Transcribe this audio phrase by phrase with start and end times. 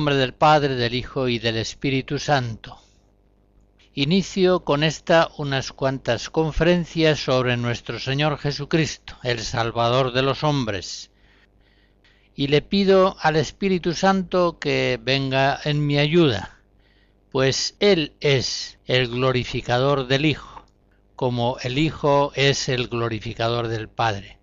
[0.00, 2.78] Nombre del Padre, del Hijo y del Espíritu Santo.
[3.92, 11.10] Inicio con esta unas cuantas conferencias sobre nuestro Señor Jesucristo, el Salvador de los hombres.
[12.34, 16.62] Y le pido al Espíritu Santo que venga en mi ayuda,
[17.30, 20.64] pues Él es el glorificador del Hijo,
[21.14, 24.38] como el Hijo es el glorificador del Padre.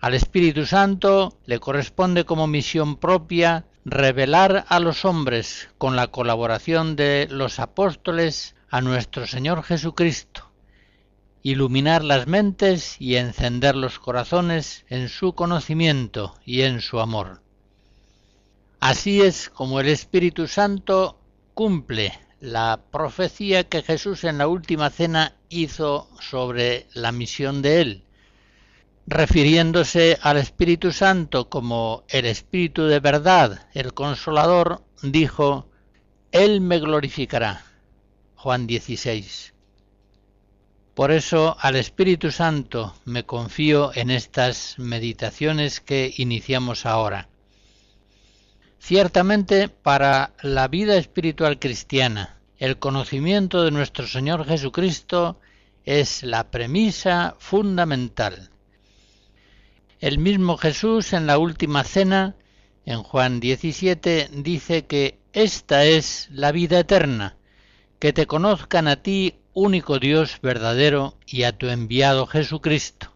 [0.00, 6.96] Al Espíritu Santo le corresponde como misión propia revelar a los hombres, con la colaboración
[6.96, 10.50] de los apóstoles, a nuestro Señor Jesucristo,
[11.44, 17.42] iluminar las mentes y encender los corazones en su conocimiento y en su amor.
[18.80, 21.20] Así es como el Espíritu Santo
[21.54, 28.05] cumple la profecía que Jesús en la última cena hizo sobre la misión de él,
[29.06, 35.70] refiriéndose al Espíritu Santo como el Espíritu de verdad, el consolador, dijo,
[36.32, 37.64] Él me glorificará.
[38.34, 39.54] Juan 16.
[40.94, 47.28] Por eso al Espíritu Santo me confío en estas meditaciones que iniciamos ahora.
[48.80, 55.38] Ciertamente para la vida espiritual cristiana, el conocimiento de nuestro Señor Jesucristo
[55.84, 58.50] es la premisa fundamental
[60.00, 62.36] el mismo Jesús en la última cena,
[62.84, 67.36] en Juan 17, dice que esta es la vida eterna,
[67.98, 73.14] que te conozcan a ti, único Dios verdadero, y a tu enviado Jesucristo.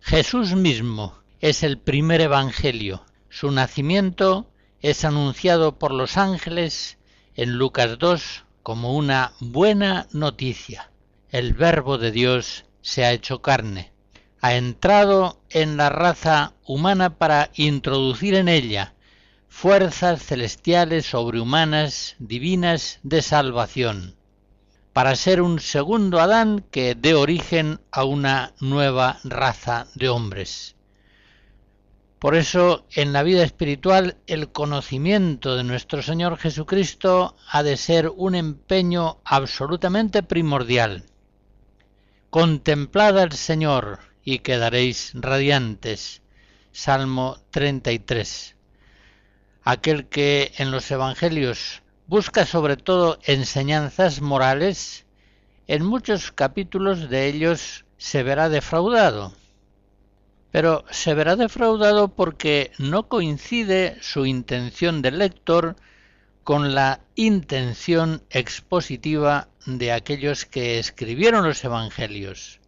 [0.00, 3.04] Jesús mismo es el primer Evangelio.
[3.28, 4.50] Su nacimiento
[4.80, 6.98] es anunciado por los ángeles
[7.34, 10.90] en Lucas 2 como una buena noticia.
[11.28, 13.92] El Verbo de Dios se ha hecho carne
[14.40, 18.94] ha entrado en la raza humana para introducir en ella
[19.48, 24.16] fuerzas celestiales sobrehumanas, divinas de salvación,
[24.92, 30.76] para ser un segundo Adán que dé origen a una nueva raza de hombres.
[32.18, 38.10] Por eso, en la vida espiritual, el conocimiento de nuestro Señor Jesucristo ha de ser
[38.14, 41.04] un empeño absolutamente primordial.
[42.28, 46.22] Contemplad al Señor, y quedaréis radiantes.
[46.72, 48.54] Salmo 33.
[49.62, 55.04] Aquel que en los Evangelios busca sobre todo enseñanzas morales,
[55.66, 59.34] en muchos capítulos de ellos se verá defraudado.
[60.50, 65.76] Pero se verá defraudado porque no coincide su intención del lector
[66.42, 72.59] con la intención expositiva de aquellos que escribieron los Evangelios.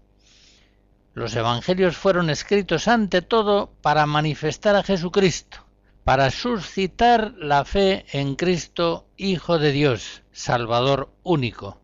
[1.15, 5.59] Los evangelios fueron escritos ante todo para manifestar a Jesucristo,
[6.05, 11.79] para suscitar la fe en Cristo, Hijo de Dios, Salvador único.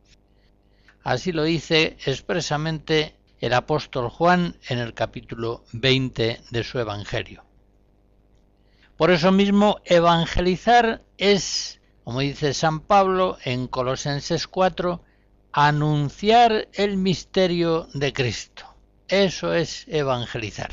[1.02, 7.44] Así lo dice expresamente el apóstol Juan en el capítulo 20 de su Evangelio.
[8.96, 15.04] Por eso mismo, evangelizar es, como dice San Pablo en Colosenses 4,
[15.52, 18.67] anunciar el misterio de Cristo.
[19.08, 20.70] Eso es evangelizar.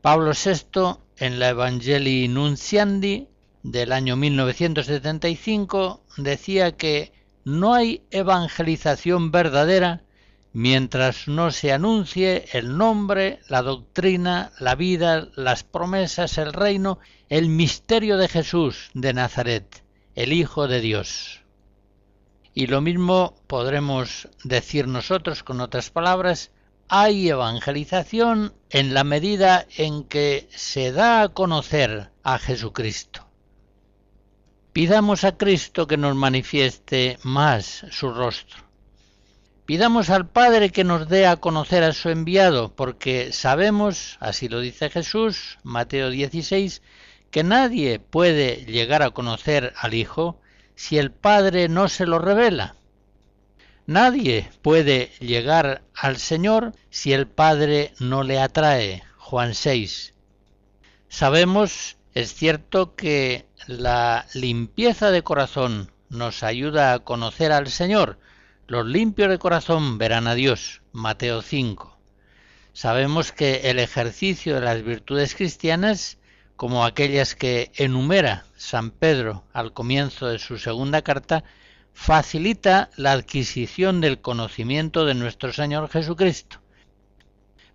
[0.00, 3.26] Pablo VI, en la Evangelii Nunciandi
[3.64, 7.12] del año 1975, decía que
[7.44, 10.04] no hay evangelización verdadera
[10.52, 17.48] mientras no se anuncie el nombre, la doctrina, la vida, las promesas, el reino, el
[17.48, 19.82] misterio de Jesús de Nazaret,
[20.14, 21.40] el Hijo de Dios.
[22.54, 26.52] Y lo mismo podremos decir nosotros con otras palabras
[26.88, 33.26] hay evangelización en la medida en que se da a conocer a Jesucristo.
[34.72, 38.64] Pidamos a Cristo que nos manifieste más su rostro.
[39.66, 44.60] Pidamos al Padre que nos dé a conocer a su enviado, porque sabemos, así lo
[44.60, 46.82] dice Jesús, Mateo 16,
[47.30, 50.38] que nadie puede llegar a conocer al Hijo
[50.74, 52.76] si el Padre no se lo revela.
[53.86, 59.02] Nadie puede llegar al Señor si el Padre no le atrae.
[59.18, 60.14] Juan 6.
[61.08, 68.18] Sabemos Es cierto que la limpieza de corazón nos ayuda a conocer al Señor.
[68.68, 70.80] Los limpios de corazón verán a Dios.
[70.92, 71.98] Mateo 5.
[72.72, 76.16] Sabemos que el ejercicio de las virtudes cristianas,
[76.56, 81.44] como aquellas que enumera San Pedro al comienzo de su segunda carta,
[81.94, 86.58] facilita la adquisición del conocimiento de nuestro Señor Jesucristo.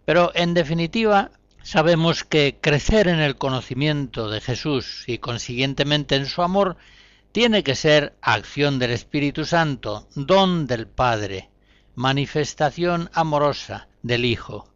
[0.06, 1.31] Pero en definitiva,
[1.63, 6.77] sabemos que crecer en el conocimiento de Jesús y consiguientemente en su amor
[7.31, 11.50] tiene que ser acción del Espíritu Santo, don del Padre,
[11.95, 14.69] manifestación amorosa del Hijo.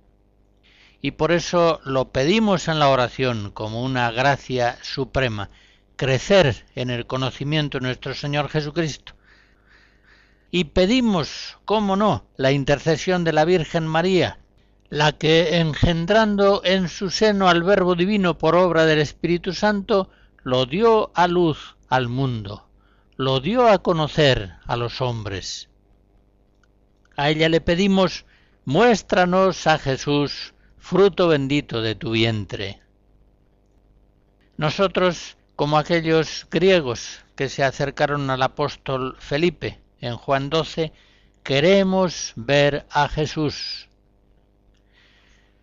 [1.01, 5.50] Y por eso lo pedimos en la oración como una gracia suprema,
[5.96, 9.12] crecer en el conocimiento de nuestro Señor Jesucristo.
[10.56, 14.38] Y pedimos, cómo no, la intercesión de la Virgen María,
[14.88, 20.12] la que engendrando en su seno al Verbo Divino por obra del Espíritu Santo,
[20.44, 22.70] lo dio a luz al mundo,
[23.16, 25.70] lo dio a conocer a los hombres.
[27.18, 28.28] A ella le pedimos,
[28.64, 32.80] muéstranos a Jesús, fruto bendito de tu vientre.
[34.58, 40.92] Nosotros, como aquellos griegos que se acercaron al apóstol Felipe en Juan 12,
[41.44, 43.88] queremos ver a Jesús.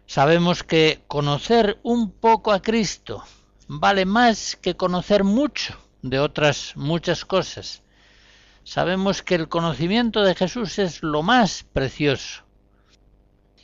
[0.07, 3.23] Sabemos que conocer un poco a Cristo
[3.69, 7.83] vale más que conocer mucho de otras muchas cosas.
[8.65, 12.43] Sabemos que el conocimiento de Jesús es lo más precioso.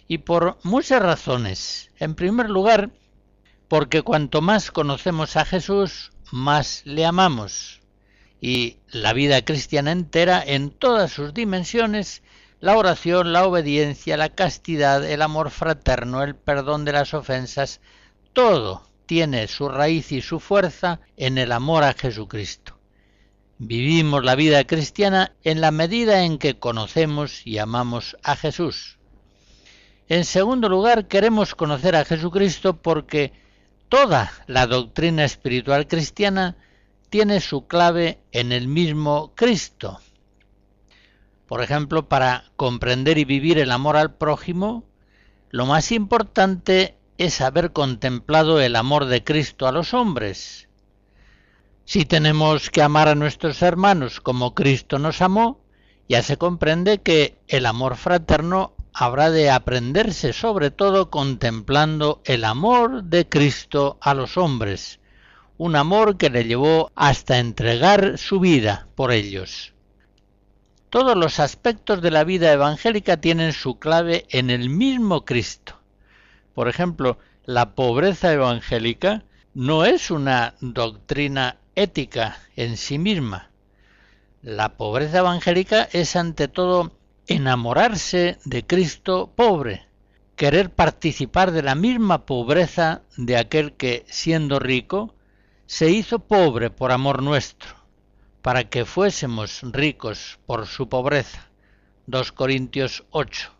[0.06, 1.90] Y por muchas razones.
[1.96, 2.90] En primer lugar,
[3.67, 7.81] porque cuanto más conocemos a Jesús, más le amamos.
[8.40, 12.22] Y la vida cristiana entera, en todas sus dimensiones,
[12.60, 17.80] la oración, la obediencia, la castidad, el amor fraterno, el perdón de las ofensas,
[18.32, 22.76] todo tiene su raíz y su fuerza en el amor a Jesucristo.
[23.58, 28.98] Vivimos la vida cristiana en la medida en que conocemos y amamos a Jesús.
[30.08, 33.32] En segundo lugar, queremos conocer a Jesucristo porque
[33.88, 36.56] toda la doctrina espiritual cristiana
[37.11, 40.00] tiene su clave en el mismo Cristo.
[41.47, 44.85] Por ejemplo, para comprender y vivir el amor al prójimo,
[45.50, 50.69] lo más importante es haber contemplado el amor de Cristo a los hombres.
[51.85, 55.61] Si tenemos que amar a nuestros hermanos como Cristo nos amó,
[56.08, 63.05] ya se comprende que el amor fraterno habrá de aprenderse sobre todo contemplando el amor
[63.05, 65.00] de Cristo a los hombres,
[65.58, 69.73] un amor que le llevó hasta entregar su vida por ellos.
[70.91, 75.79] Todos los aspectos de la vida evangélica tienen su clave en el mismo Cristo.
[76.55, 79.25] Por ejemplo, la pobreza evangélica
[79.55, 83.50] no es una doctrina ética en sí misma.
[84.43, 86.93] La pobreza evangélica es ante todo
[87.26, 89.87] enamorarse de Cristo pobre,
[90.37, 95.16] querer participar de la misma pobreza de aquel que, siendo rico,
[95.67, 97.75] se hizo pobre por amor nuestro,
[98.41, 101.51] para que fuésemos ricos por su pobreza.
[102.06, 103.51] 2 Corintios 8.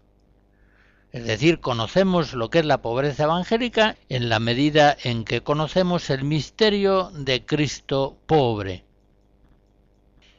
[1.11, 6.11] Es decir, conocemos lo que es la pobreza evangélica en la medida en que conocemos
[6.11, 8.85] el misterio de Cristo pobre.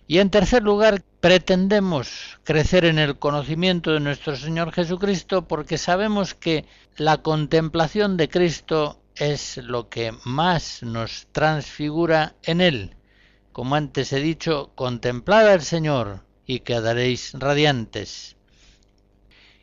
[0.07, 6.33] Y en tercer lugar, pretendemos crecer en el conocimiento de nuestro Señor Jesucristo porque sabemos
[6.33, 6.63] que
[6.95, 12.95] la contemplación de Cristo es lo que más nos transfigura en Él.
[13.51, 18.37] Como antes he dicho, contemplad al Señor y quedaréis radiantes.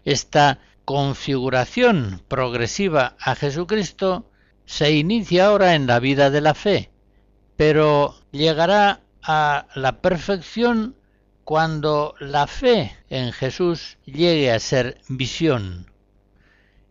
[0.04, 4.30] Esta configuración progresiva a Jesucristo
[4.66, 6.90] se inicia ahora en la vida de la fe,
[7.56, 10.96] pero llegará a la perfección
[11.44, 15.90] cuando la fe en Jesús llegue a ser visión.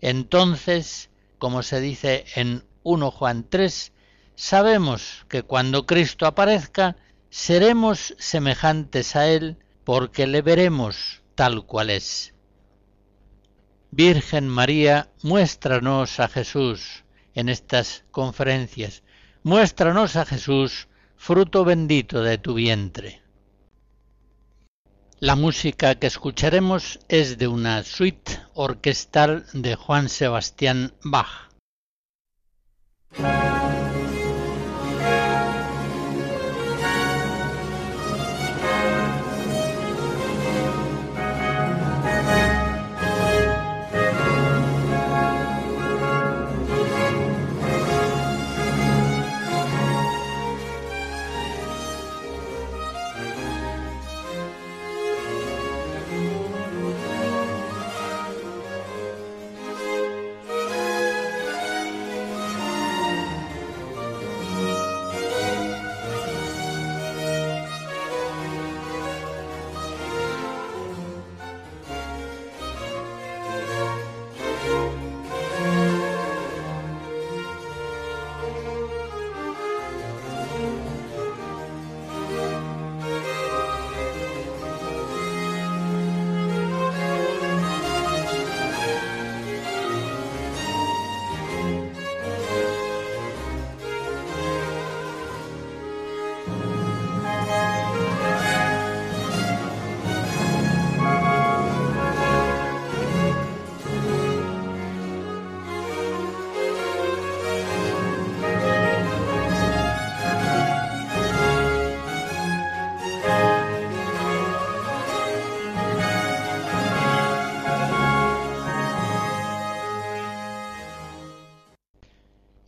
[0.02, 1.10] Entonces,
[1.44, 3.92] como se dice en 1 Juan 3,
[4.34, 6.96] sabemos que cuando Cristo aparezca,
[7.30, 12.34] seremos semejantes a Él porque le veremos tal cual es.
[13.92, 19.04] Virgen María, muéstranos a Jesús en estas conferencias.
[19.44, 23.22] Muéstranos a Jesús, fruto bendito de tu vientre.
[25.24, 31.53] La música que escucharemos es de una suite orquestal de Juan Sebastián Bach.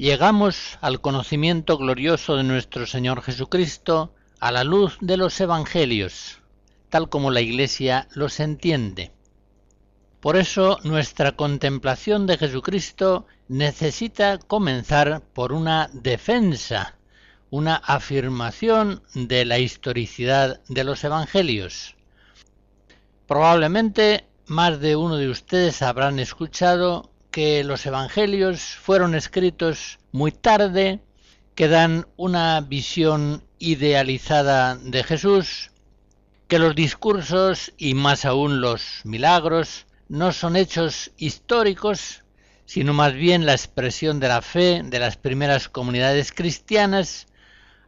[0.05, 6.43] Llegamos al conocimiento glorioso de nuestro Señor Jesucristo a la luz de los Evangelios,
[6.89, 9.13] tal como la Iglesia los entiende.
[10.19, 17.00] Por eso nuestra contemplación de Jesucristo necesita comenzar por una defensa,
[17.50, 21.95] una afirmación de la historicidad de los Evangelios.
[23.25, 31.01] Probablemente más de uno de ustedes habrán escuchado que los Evangelios fueron escritos muy tarde,
[31.54, 35.72] que dan una visión idealizada de Jesús,
[36.48, 42.24] que los discursos y más aún los milagros no son hechos históricos,
[42.65, 47.27] sino más bien la expresión de la fe de las primeras comunidades cristianas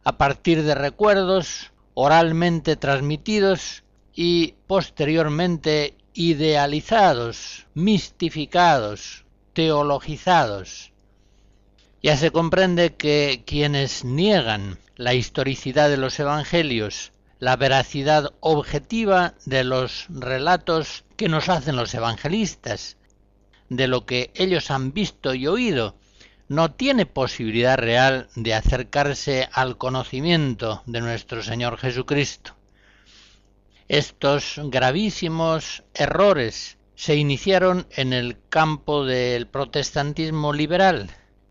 [0.04, 3.82] a partir de recuerdos oralmente transmitidos
[4.14, 10.92] y posteriormente idealizados, mistificados, teologizados.
[12.02, 19.64] Ya se comprende que quienes niegan la historicidad de los evangelios la veracidad objetiva de
[19.64, 22.96] los relatos que nos hacen los evangelistas,
[23.68, 25.94] de lo que ellos han visto y oído,
[26.48, 32.54] no tiene posibilidad real de acercarse al conocimiento de nuestro Señor Jesucristo.
[33.86, 41.08] Estos gravísimos errores se iniciaron en el campo del protestantismo liberal,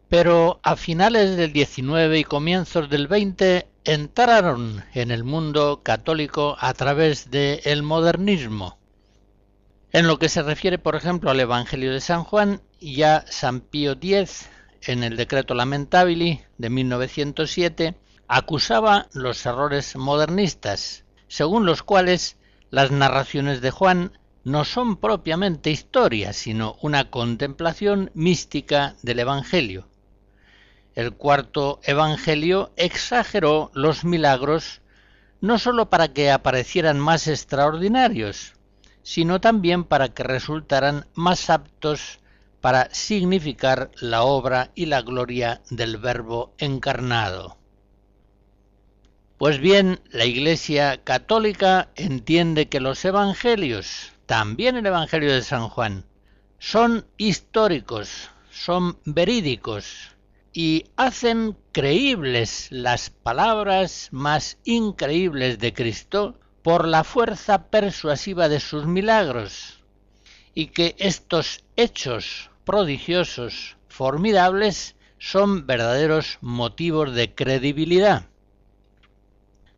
[0.09, 6.73] pero a finales del XIX y comienzos del XX entraron en el mundo católico a
[6.73, 8.77] través del modernismo.
[9.93, 13.93] En lo que se refiere, por ejemplo, al Evangelio de San Juan, ya San Pío
[13.93, 14.49] X,
[14.81, 17.95] en el decreto Lamentabili de 1907,
[18.27, 22.35] acusaba los errores modernistas, según los cuales
[22.69, 24.11] las narraciones de Juan
[24.47, 29.89] no son propiamente historias, sino una contemplación mística del Evangelio.
[30.95, 34.79] El cuarto Evangelio exageró los milagros
[35.41, 38.53] no sólo para que aparecieran más extraordinarios,
[39.03, 42.19] sino también para que resultaran más aptos
[42.61, 47.57] para significar la obra y la gloria del Verbo encarnado.
[49.37, 56.05] Pues bien, la Iglesia católica entiende que los Evangelios, también el Evangelio de San Juan,
[56.59, 60.15] son históricos, son verídicos,
[60.51, 68.85] y hacen creíbles las palabras más increíbles de Cristo por la fuerza persuasiva de sus
[68.85, 69.81] milagros,
[70.53, 78.25] y que estos hechos prodigiosos, formidables, son verdaderos motivos de credibilidad.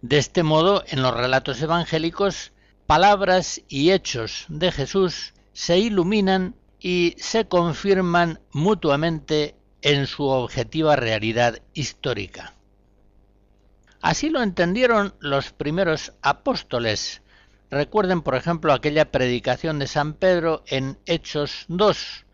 [0.01, 2.51] De este modo, en los relatos evangélicos,
[2.89, 11.62] palabras y hechos de Jesús se iluminan y se confirman mutuamente en su objetiva realidad
[11.75, 12.55] histórica.
[14.01, 17.22] Así lo entendieron los primeros apóstoles.
[17.69, 22.25] Recuerden, por ejemplo, aquella predicación de San Pedro en Hechos 2,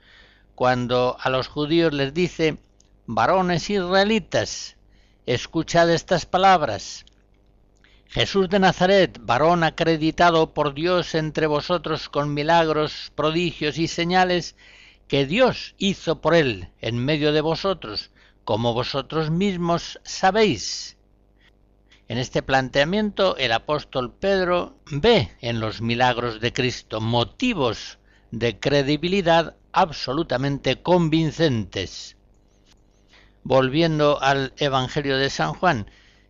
[0.56, 2.60] cuando a los judíos les dice,
[3.08, 4.78] varones israelitas,
[5.26, 7.04] escuchad estas palabras.
[8.16, 14.56] Jesús de Nazaret, varón acreditado por Dios entre vosotros con milagros, prodigios y señales,
[15.10, 18.12] que Dios hizo por él en medio de vosotros,
[18.46, 20.96] como vosotros mismos sabéis.
[22.08, 28.00] En este planteamiento el apóstol Pedro ve en los milagros de Cristo motivos
[28.32, 32.16] de credibilidad absolutamente convincentes.
[33.44, 35.88] Volviendo al Evangelio de San Juan,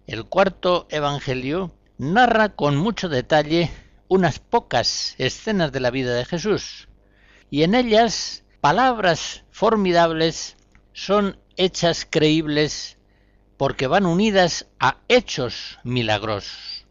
[0.08, 3.72] el cuarto Evangelio narra con mucho detalle
[4.08, 6.88] unas pocas escenas de la vida de Jesús,
[7.50, 10.58] y en ellas palabras formidables
[10.94, 12.98] son hechas creíbles
[13.58, 16.86] porque van unidas a hechos milagrosos.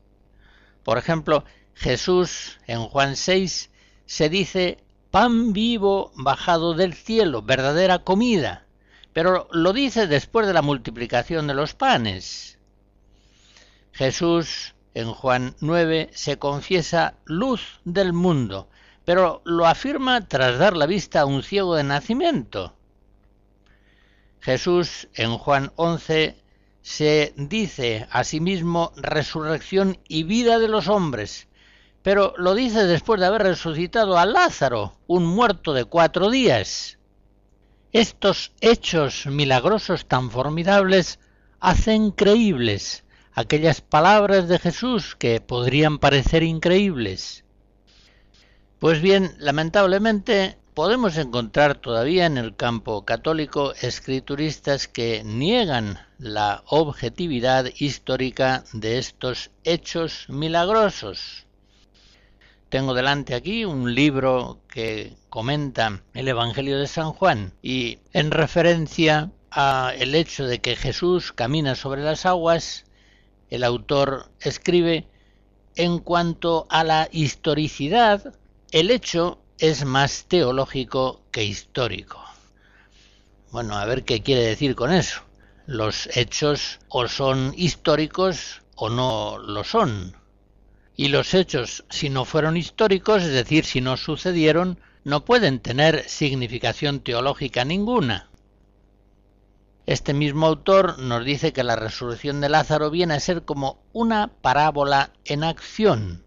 [0.82, 1.44] Por ejemplo,
[1.74, 3.70] Jesús en Juan 6
[4.06, 4.78] se dice
[5.10, 8.66] pan vivo bajado del cielo, verdadera comida,
[9.12, 12.53] pero lo dice después de la multiplicación de los panes.
[13.94, 18.68] Jesús en Juan 9 se confiesa luz del mundo,
[19.04, 22.74] pero lo afirma tras dar la vista a un ciego de nacimiento.
[24.40, 26.36] Jesús en Juan 11
[26.82, 31.46] se dice a sí mismo resurrección y vida de los hombres,
[32.02, 36.98] pero lo dice después de haber resucitado a Lázaro, un muerto de cuatro días.
[37.92, 41.20] Estos hechos milagrosos tan formidables
[41.60, 43.03] hacen creíbles
[43.34, 47.44] aquellas palabras de Jesús que podrían parecer increíbles.
[48.78, 57.66] Pues bien, lamentablemente, podemos encontrar todavía en el campo católico escrituristas que niegan la objetividad
[57.78, 61.46] histórica de estos hechos milagrosos.
[62.68, 69.30] Tengo delante aquí un libro que comenta el Evangelio de San Juan y en referencia
[69.50, 72.84] a el hecho de que Jesús camina sobre las aguas,
[73.54, 75.06] el autor escribe
[75.76, 78.34] en cuanto a la historicidad,
[78.72, 82.20] el hecho es más teológico que histórico.
[83.50, 85.22] Bueno, a ver qué quiere decir con eso.
[85.66, 90.16] Los hechos o son históricos o no lo son.
[90.96, 96.08] Y los hechos, si no fueron históricos, es decir, si no sucedieron, no pueden tener
[96.08, 98.28] significación teológica ninguna.
[99.86, 104.28] Este mismo autor nos dice que la resurrección de Lázaro viene a ser como una
[104.40, 106.24] parábola en acción,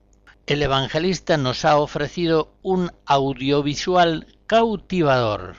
[0.48, 5.58] el evangelista nos ha ofrecido un audiovisual cautivador.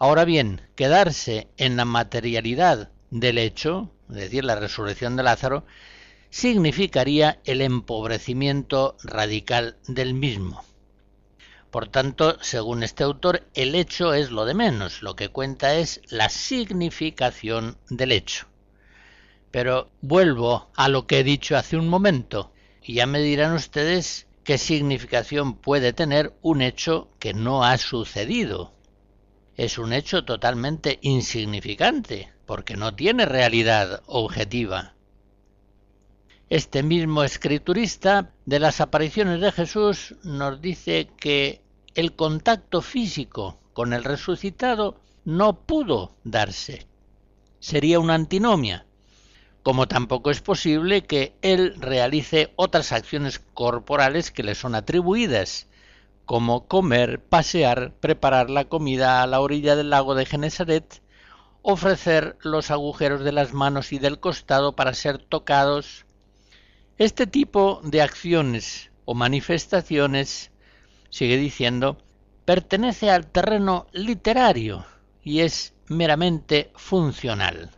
[0.00, 5.64] Ahora bien, quedarse en la materialidad del hecho, es decir, la resurrección de Lázaro,
[6.28, 10.64] significaría el empobrecimiento radical del mismo.
[11.76, 16.00] Por tanto, según este autor, el hecho es lo de menos, lo que cuenta es
[16.08, 18.46] la significación del hecho.
[19.50, 22.50] Pero vuelvo a lo que he dicho hace un momento.
[22.82, 28.72] Y ya me dirán ustedes qué significación puede tener un hecho que no ha sucedido.
[29.54, 34.94] Es un hecho totalmente insignificante, porque no tiene realidad objetiva.
[36.48, 41.65] Este mismo escriturista de las apariciones de Jesús nos dice que
[41.96, 46.86] el contacto físico con el resucitado no pudo darse.
[47.58, 48.84] Sería una antinomia,
[49.62, 55.68] como tampoco es posible que él realice otras acciones corporales que le son atribuidas,
[56.26, 61.00] como comer, pasear, preparar la comida a la orilla del lago de Genesaret,
[61.62, 66.04] ofrecer los agujeros de las manos y del costado para ser tocados.
[66.98, 70.50] Este tipo de acciones o manifestaciones,
[71.16, 71.96] sigue diciendo,
[72.44, 74.84] pertenece al terreno literario
[75.22, 77.70] y es meramente funcional.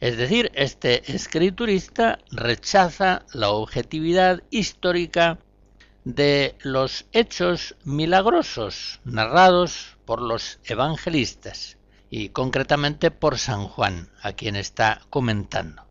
[0.00, 5.38] Es decir, este escriturista rechaza la objetividad histórica
[6.04, 11.76] de los hechos milagrosos narrados por los evangelistas
[12.10, 15.89] y concretamente por San Juan, a quien está comentando.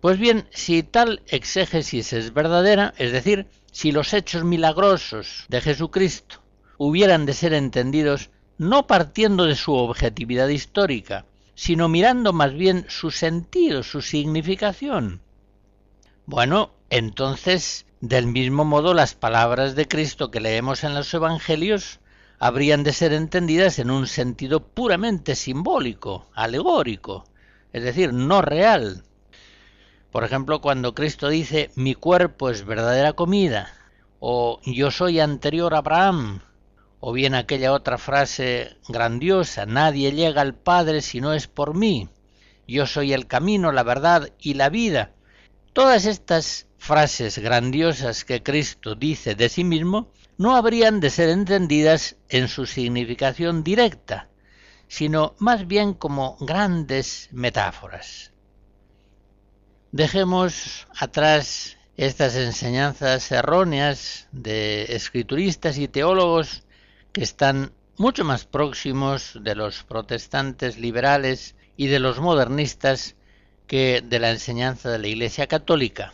[0.00, 6.40] Pues bien, si tal exégesis es verdadera, es decir, si los hechos milagrosos de Jesucristo
[6.78, 13.10] hubieran de ser entendidos no partiendo de su objetividad histórica, sino mirando más bien su
[13.10, 15.20] sentido, su significación.
[16.26, 21.98] Bueno, entonces, del mismo modo, las palabras de Cristo que leemos en los Evangelios
[22.38, 27.24] habrían de ser entendidas en un sentido puramente simbólico, alegórico,
[27.72, 29.02] es decir, no real.
[30.10, 33.72] Por ejemplo, cuando Cristo dice mi cuerpo es verdadera comida,
[34.20, 36.40] o yo soy anterior a Abraham,
[37.00, 42.08] o bien aquella otra frase grandiosa, nadie llega al Padre si no es por mí,
[42.68, 45.12] yo soy el camino, la verdad y la vida.
[45.72, 52.16] Todas estas frases grandiosas que Cristo dice de sí mismo no habrían de ser entendidas
[52.28, 54.28] en su significación directa,
[54.86, 58.32] sino más bien como grandes metáforas.
[59.92, 66.64] Dejemos atrás estas enseñanzas erróneas de escrituristas y teólogos
[67.12, 73.16] que están mucho más próximos de los protestantes liberales y de los modernistas
[73.66, 76.12] que de la enseñanza de la Iglesia católica.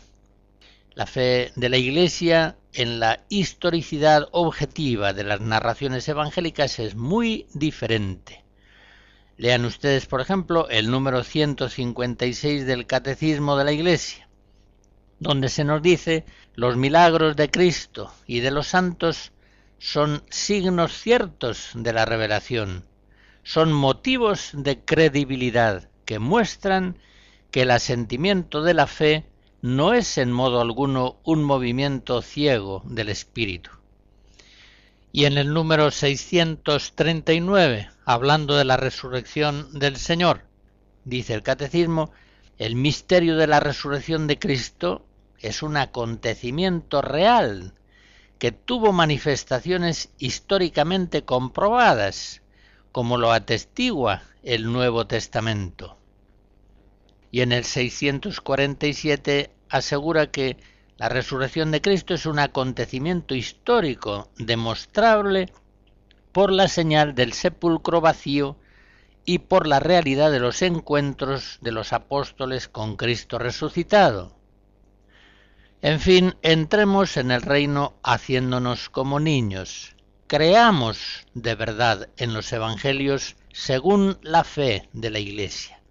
[0.93, 7.47] La fe de la Iglesia en la historicidad objetiva de las narraciones evangélicas es muy
[7.53, 8.44] diferente.
[9.37, 14.29] Lean ustedes, por ejemplo, el número 156 del Catecismo de la Iglesia,
[15.19, 19.33] donde se nos dice los milagros de Cristo y de los santos
[19.77, 22.85] son signos ciertos de la revelación,
[23.43, 26.97] son motivos de credibilidad que muestran
[27.51, 29.25] que el asentimiento de la fe
[29.61, 33.71] no es en modo alguno un movimiento ciego del espíritu.
[35.15, 40.41] Y en el número 639, hablando de la resurrección del Señor,
[41.05, 42.11] dice el catecismo,
[42.57, 45.05] el misterio de la resurrección de Cristo
[45.39, 47.75] es un acontecimiento real
[48.39, 52.41] que tuvo manifestaciones históricamente comprobadas,
[52.91, 55.97] como lo atestigua el Nuevo Testamento.
[57.31, 60.57] Y en el 647 asegura que
[60.97, 65.51] La resurrección de Cristo es un acontecimiento histórico demostrable
[66.31, 68.57] por la señal del sepulcro vacío
[69.25, 74.37] y por la realidad de los encuentros de los apóstoles con Cristo resucitado.
[75.81, 79.95] En fin, entremos en el reino haciéndonos como niños.
[80.27, 85.81] Creamos de verdad en los evangelios según la fe de la Iglesia.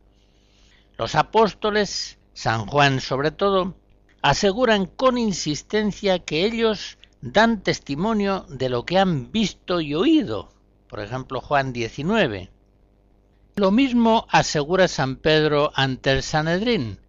[0.97, 3.77] Los apóstoles, San Juan sobre todo,
[4.25, 10.49] aseguran con insistencia que ellos dan testimonio de lo que han visto y oído.
[10.89, 12.51] Por ejemplo, Juan 19.
[13.57, 17.01] Lo mismo asegura San Pedro ante el Sanedrín.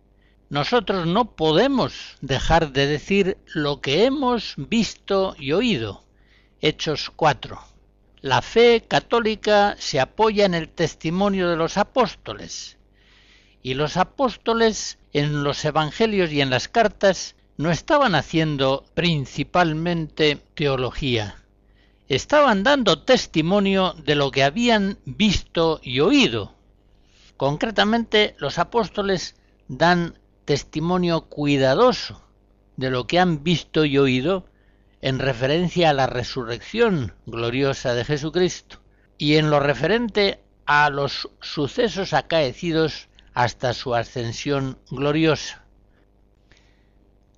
[0.50, 6.04] Nosotros no podemos dejar de decir lo que hemos visto y oído.
[6.60, 7.58] Hechos 4.
[8.20, 12.75] La fe católica se apoya en el testimonio de los apóstoles.
[13.66, 21.42] Y los apóstoles en los evangelios y en las cartas no estaban haciendo principalmente teología,
[22.08, 26.54] estaban dando testimonio de lo que habían visto y oído.
[27.38, 29.36] Concretamente, los apóstoles
[29.68, 32.22] dan testimonio cuidadoso
[32.78, 34.46] de lo que han visto y oído
[35.02, 38.80] en referencia a la resurrección gloriosa de Jesucristo
[39.18, 45.66] y en lo referente a los sucesos acaecidos hasta su ascensión gloriosa.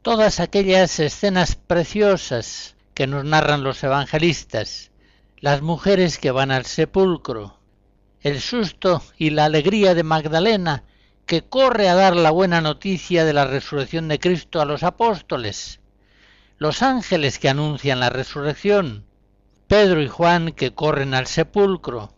[0.04, 4.92] Todas aquellas escenas preciosas que nos narran los evangelistas,
[5.40, 7.60] las mujeres que van al sepulcro,
[8.22, 10.84] el susto y la alegría de Magdalena,
[11.26, 15.82] que corre a dar la buena noticia de la resurrección de Cristo a los apóstoles,
[16.58, 19.04] los ángeles que anuncian la resurrección,
[19.68, 22.17] Pedro y Juan que corren al sepulcro,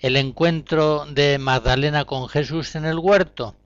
[0.00, 3.56] el encuentro de Magdalena con Jesús en el huerto,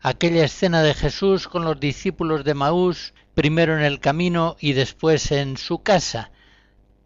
[0.00, 5.30] aquella escena de Jesús con los discípulos de Maús, primero en el camino y después
[5.30, 6.32] en su casa,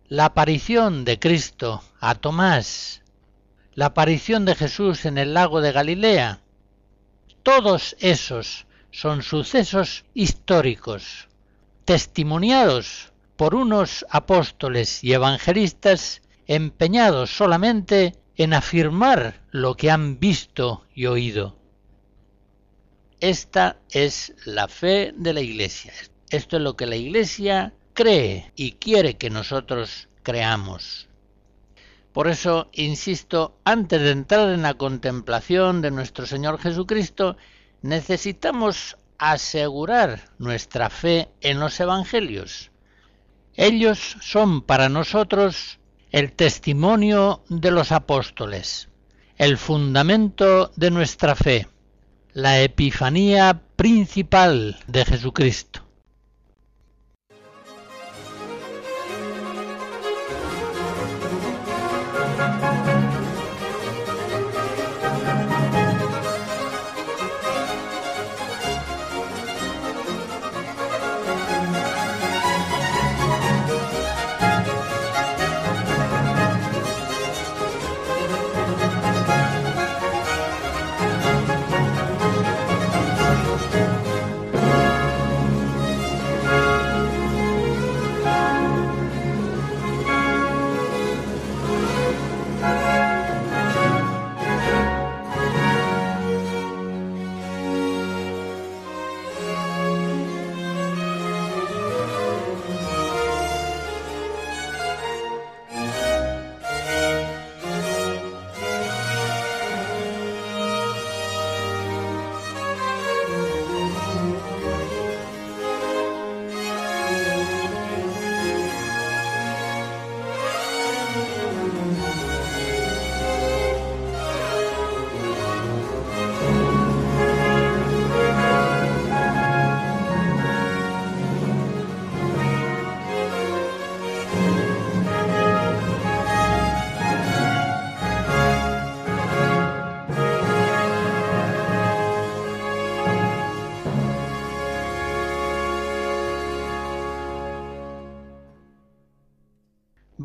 [0.09, 3.03] la aparición de Cristo a Tomás,
[3.75, 6.41] la aparición de Jesús en el lago de Galilea,
[7.43, 11.29] todos esos son sucesos históricos,
[11.85, 21.07] testimoniados por unos apóstoles y evangelistas empeñados solamente en afirmar lo que han visto y
[21.07, 21.57] oído.
[23.21, 25.93] Esta es la fe de la Iglesia.
[26.31, 31.09] Esto es lo que la Iglesia cree y quiere que nosotros creamos.
[32.13, 37.37] Por eso, insisto, antes de entrar en la contemplación de nuestro Señor Jesucristo,
[37.83, 42.71] necesitamos asegurar nuestra fe en los Evangelios.
[43.55, 45.79] Ellos son para nosotros
[46.11, 48.89] el testimonio de los apóstoles,
[49.37, 51.67] el fundamento de nuestra fe
[52.37, 55.86] la epifanía principal de Jesucristo.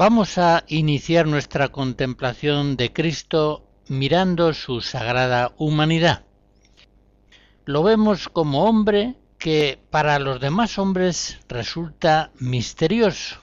[0.04, 6.26] Vamos a iniciar nuestra contemplación de Cristo mirando su sagrada humanidad.
[7.66, 13.42] Lo vemos como hombre que para los demás hombres resulta misterioso.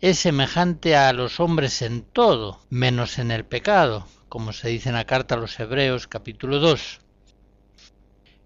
[0.00, 4.94] Es semejante a los hombres en todo, menos en el pecado, como se dice en
[4.94, 7.00] la carta a los Hebreos capítulo 2.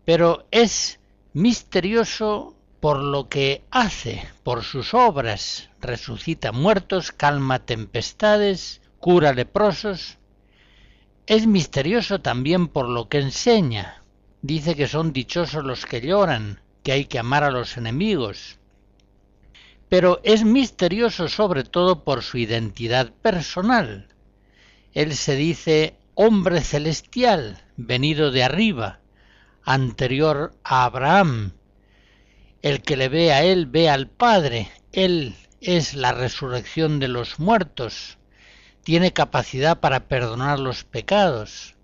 [0.07, 0.99] Pero es
[1.35, 10.19] misterioso por lo que hace, por sus obras, resucita muertos, calma tempestades, cura leprosos.
[11.27, 14.03] Es misterioso también por lo que enseña.
[14.43, 18.59] Dice que son dichosos los que lloran, que hay que amar a los enemigos.
[19.89, 24.09] Pero es misterioso sobre todo por su identidad personal.
[24.93, 29.01] Él se dice hombre celestial, venido de arriba,
[29.65, 31.53] anterior a Abraham.
[32.63, 34.71] El que le ve a él ve al Padre.
[34.93, 38.19] Él es la resurrección de los muertos.
[38.83, 41.77] Tiene capacidad para perdonar los pecados.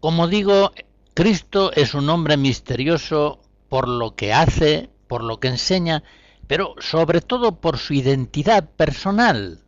[0.00, 0.72] Como digo,
[1.14, 6.04] Cristo es un hombre misterioso por lo que hace, por lo que enseña,
[6.46, 9.60] pero sobre todo por su identidad personal.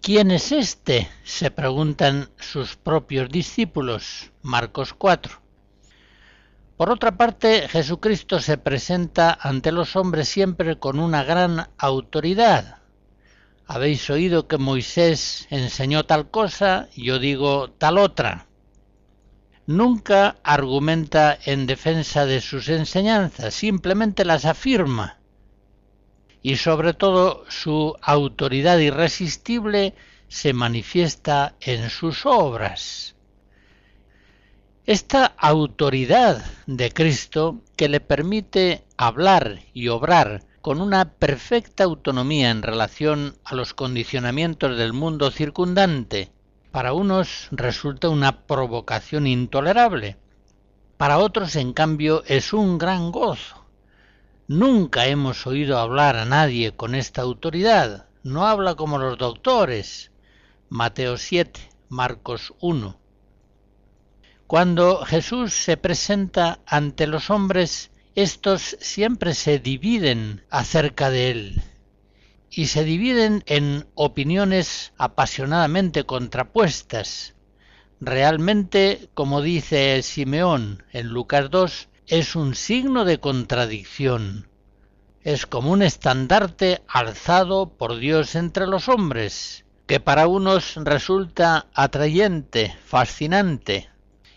[0.00, 1.08] ¿Quién es este?
[1.24, 4.32] se preguntan sus propios discípulos.
[4.42, 5.41] Marcos 4.
[6.82, 12.78] Por otra parte, Jesucristo se presenta ante los hombres siempre con una gran autoridad.
[13.68, 18.48] Habéis oído que Moisés enseñó tal cosa, yo digo tal otra.
[19.64, 25.20] Nunca argumenta en defensa de sus enseñanzas, simplemente las afirma.
[26.42, 29.94] Y sobre todo su autoridad irresistible
[30.26, 33.14] se manifiesta en sus obras.
[34.86, 42.62] Esta autoridad de Cristo que le permite hablar y obrar con una perfecta autonomía en
[42.62, 46.32] relación a los condicionamientos del mundo circundante,
[46.72, 50.16] para unos resulta una provocación intolerable,
[50.96, 53.64] para otros en cambio es un gran gozo.
[54.48, 60.10] Nunca hemos oído hablar a nadie con esta autoridad, no habla como los doctores.
[60.70, 63.01] Mateo 7, Marcos 1.
[64.52, 71.62] Cuando Jesús se presenta ante los hombres, estos siempre se dividen acerca de él
[72.50, 77.34] y se dividen en opiniones apasionadamente contrapuestas.
[77.98, 84.50] Realmente, como dice Simeón en Lucas 2, es un signo de contradicción.
[85.22, 92.76] Es como un estandarte alzado por Dios entre los hombres, que para unos resulta atrayente,
[92.84, 93.88] fascinante,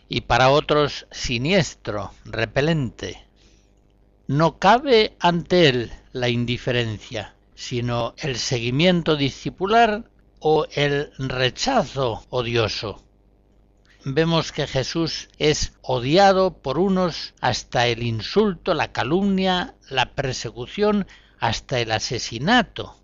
[0.08, 3.28] y para otros siniestro, repelente.
[4.28, 13.04] No cabe ante él la indiferencia, sino el seguimiento discipular o el rechazo odioso.
[14.04, 21.08] Vemos que Jesús es odiado por unos hasta el insulto, la calumnia, la persecución,
[21.40, 22.96] hasta el asesinato.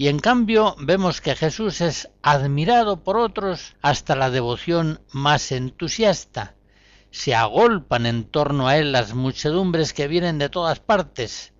[0.00, 6.54] Y en cambio vemos que Jesús es admirado por otros hasta la devoción más entusiasta.
[7.10, 11.52] Se agolpan en torno a él las muchedumbres que vienen de todas partes.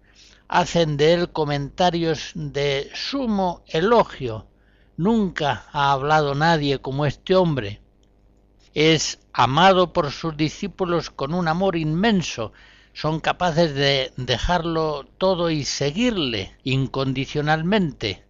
[0.49, 4.47] Hacen de él comentarios de sumo elogio.
[4.97, 7.83] Nunca ha hablado nadie como este hombre.
[8.73, 12.55] Es amado por sus discípulos con un amor inmenso,
[12.95, 18.30] son capaces de dejarlo todo y seguirle incondicionalmente.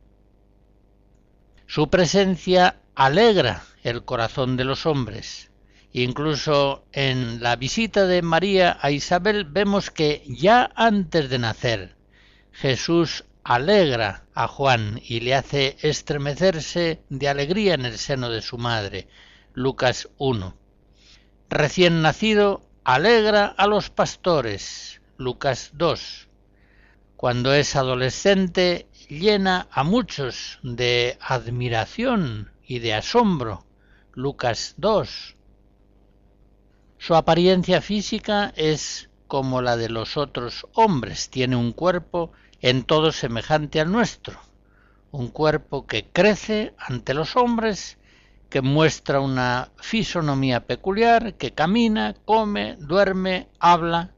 [1.72, 5.52] Su presencia alegra el corazón de los hombres.
[5.92, 11.94] Incluso en la visita de María a Isabel vemos que ya antes de nacer
[12.50, 18.58] Jesús alegra a Juan y le hace estremecerse de alegría en el seno de su
[18.58, 19.06] madre.
[19.54, 20.56] Lucas 1.
[21.50, 25.00] Recién nacido alegra a los pastores.
[25.18, 26.26] Lucas 2.
[27.14, 33.66] Cuando es adolescente llena a muchos de admiración y de asombro.
[34.14, 35.36] Lucas 2.
[36.98, 43.10] Su apariencia física es como la de los otros hombres, tiene un cuerpo en todo
[43.10, 44.38] semejante al nuestro,
[45.10, 47.98] un cuerpo que crece ante los hombres,
[48.48, 54.12] que muestra una fisonomía peculiar, que camina, come, duerme, habla.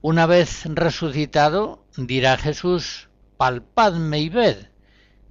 [0.00, 3.07] Una vez resucitado, dirá Jesús,
[3.38, 4.66] palpadme y ved,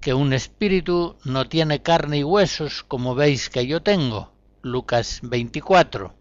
[0.02, 4.32] que un espíritu no tiene carne y huesos como veis que yo tengo.
[4.64, 6.16] Lucas 24.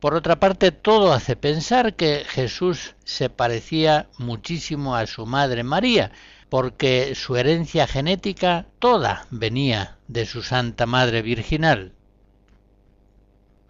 [0.00, 6.12] Por otra parte, todo hace pensar que Jesús se parecía muchísimo a su madre María,
[6.48, 11.92] porque su herencia genética toda venía de su Santa Madre Virginal.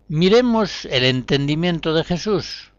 [0.08, 2.72] Miremos el entendimiento de Jesús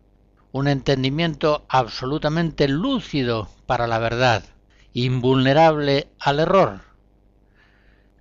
[0.54, 4.44] un entendimiento absolutamente lúcido para la verdad,
[4.94, 6.82] invulnerable al error.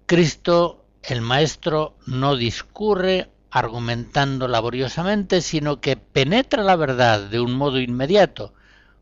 [0.06, 7.80] Cristo, el Maestro, no discurre argumentando laboriosamente, sino que penetra la verdad de un modo
[7.80, 8.54] inmediato,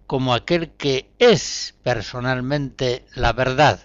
[0.09, 3.79] como aquel que es personalmente la verdad.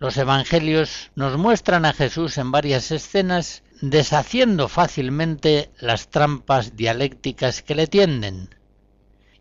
[0.00, 7.76] Los evangelios nos muestran a Jesús en varias escenas deshaciendo fácilmente las trampas dialécticas que
[7.76, 8.57] le tienden.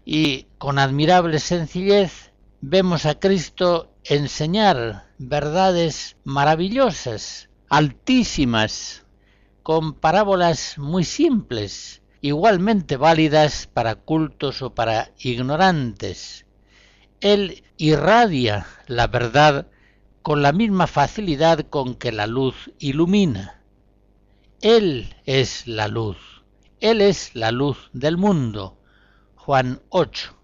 [0.10, 9.04] Y con admirable sencillez vemos a Cristo enseñar verdades maravillosas, altísimas,
[9.64, 16.46] con parábolas muy simples, igualmente válidas para cultos o para ignorantes.
[17.20, 19.68] Él irradia la verdad
[20.22, 23.62] con la misma facilidad con que la luz ilumina.
[24.62, 26.16] Él es la luz,
[26.80, 28.77] Él es la luz del mundo.
[29.48, 30.36] Juan 8.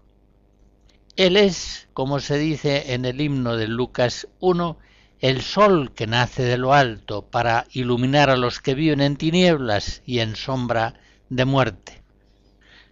[1.16, 4.78] Él es, como se dice en el himno de Lucas 1,
[5.20, 10.00] el sol que nace de lo alto para iluminar a los que viven en tinieblas
[10.06, 10.94] y en sombra
[11.28, 12.02] de muerte.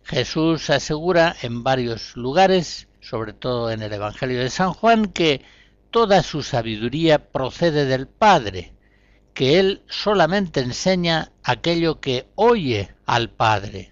[0.02, 5.40] Jesús asegura en varios lugares, sobre todo en el Evangelio de San Juan, que
[5.90, 8.74] toda su sabiduría procede del Padre,
[9.32, 13.91] que Él solamente enseña aquello que oye al Padre.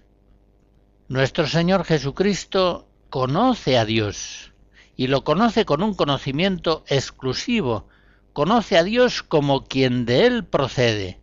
[1.11, 4.53] Nuestro Señor Jesucristo conoce a Dios
[4.95, 7.89] y lo conoce con un conocimiento exclusivo,
[8.31, 11.19] conoce a Dios como quien de Él procede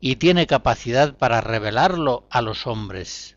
[0.00, 3.36] y tiene capacidad para revelarlo a los hombres.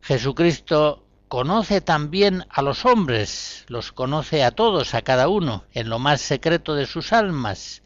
[0.00, 6.00] Jesucristo conoce también a los hombres, los conoce a todos, a cada uno, en lo
[6.00, 7.84] más secreto de sus almas.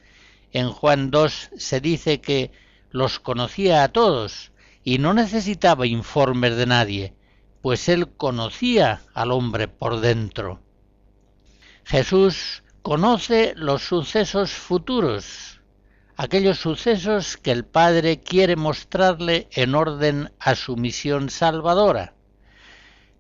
[0.51, 2.53] En Juan 2 se dice que
[2.91, 4.54] los conocía a todos
[4.85, 7.15] y no necesitaba informes de nadie,
[7.63, 10.61] pues él conocía al hombre por dentro.
[11.85, 15.61] Jesús conoce los sucesos futuros,
[16.17, 22.15] aquellos sucesos que el Padre quiere mostrarle en orden a su misión salvadora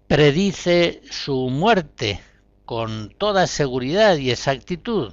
[0.06, 2.20] predice su muerte
[2.64, 5.12] con toda seguridad y exactitud,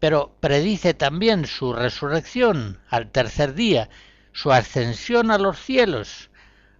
[0.00, 3.90] pero predice también su resurrección al tercer día,
[4.36, 6.28] su ascensión a los cielos,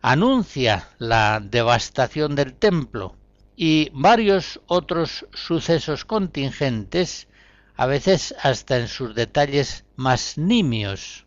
[0.03, 3.17] anuncia la devastación del templo
[3.57, 7.29] y varios otros sucesos contingentes,
[7.75, 11.25] a veces hasta en sus detalles más nimios.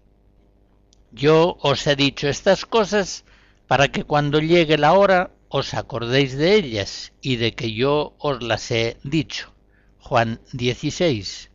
[1.11, 3.25] Yo os he dicho estas cosas
[3.67, 8.43] para que cuando llegue la hora os acordéis de ellas y de que yo os
[8.43, 9.51] las he dicho.
[9.97, 11.49] Juan 16.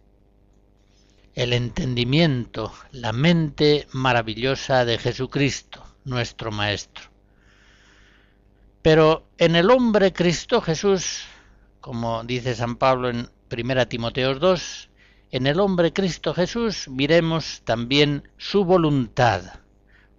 [1.35, 7.11] El entendimiento, la mente maravillosa de Jesucristo, nuestro Maestro.
[8.83, 11.25] Pero en el hombre Cristo Jesús,
[11.81, 14.90] como dice San Pablo en 1 Timoteo 2,
[15.33, 19.42] en el hombre Cristo Jesús miremos también su voluntad,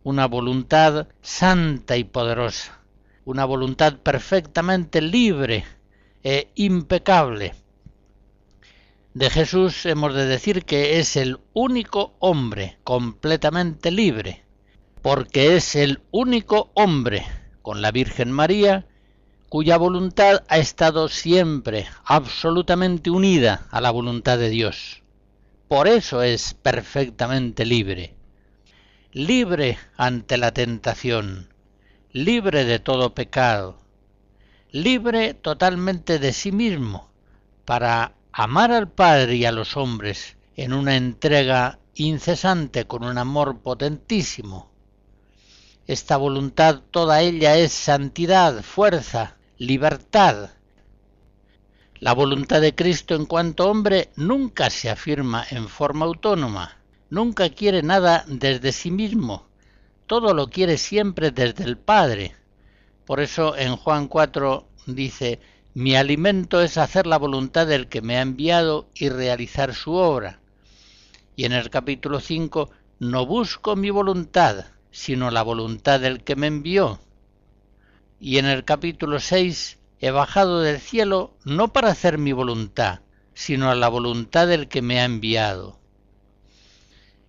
[0.03, 2.81] una voluntad santa y poderosa,
[3.23, 5.63] una voluntad perfectamente libre
[6.23, 7.55] e impecable.
[9.15, 14.43] De Jesús hemos de decir que es el único hombre completamente libre,
[15.01, 17.25] porque es el único hombre
[17.61, 18.87] con la Virgen María
[19.47, 25.01] cuya voluntad ha estado siempre absolutamente unida a la voluntad de Dios.
[25.69, 28.17] Por eso es perfectamente libre.
[29.13, 31.53] Libre ante la tentación,
[32.11, 33.77] libre de todo pecado,
[34.71, 37.09] libre totalmente de sí mismo,
[37.63, 43.61] para amar al Padre y a los hombres en una entrega incesante con un amor
[43.61, 44.69] potentísimo.
[45.87, 50.49] Esta voluntad toda ella es santidad, fuerza, libertad.
[52.01, 56.79] La voluntad de Cristo en cuanto hombre nunca se afirma en forma autónoma,
[57.09, 59.47] nunca quiere nada desde sí mismo,
[60.07, 62.35] todo lo quiere siempre desde el Padre.
[63.05, 65.39] Por eso en Juan 4 dice,
[65.75, 70.39] mi alimento es hacer la voluntad del que me ha enviado y realizar su obra.
[71.35, 76.47] Y en el capítulo 5, no busco mi voluntad, sino la voluntad del que me
[76.47, 76.99] envió.
[78.19, 83.01] Y en el capítulo 6, he bajado del cielo no para hacer mi voluntad,
[83.35, 85.77] sino a la voluntad del que me ha enviado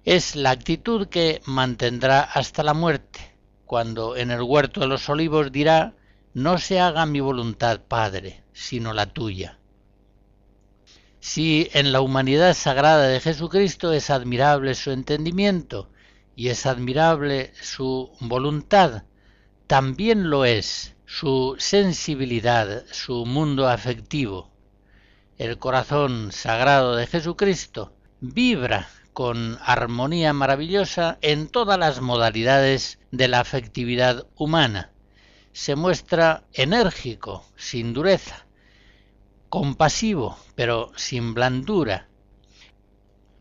[0.06, 3.34] es la actitud que mantendrá hasta la muerte,
[3.66, 5.94] cuando en el huerto de los olivos dirá,
[6.36, 9.58] no se haga mi voluntad, Padre, sino la tuya.
[11.18, 15.88] Si en la humanidad sagrada de Jesucristo es admirable su entendimiento
[16.34, 19.04] y es admirable su voluntad,
[19.66, 24.50] también lo es su sensibilidad, su mundo afectivo.
[25.38, 33.40] El corazón sagrado de Jesucristo vibra con armonía maravillosa en todas las modalidades de la
[33.40, 34.92] afectividad humana.
[35.56, 38.44] Se muestra enérgico, sin dureza,
[39.48, 42.08] compasivo, pero sin blandura.